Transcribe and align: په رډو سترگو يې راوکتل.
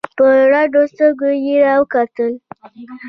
په 0.17 0.27
رډو 0.51 0.81
سترگو 0.91 1.29
يې 1.45 1.55
راوکتل. 1.65 2.31